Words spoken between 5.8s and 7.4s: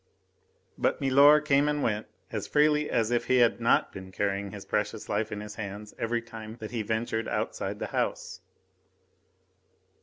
every time that he ventured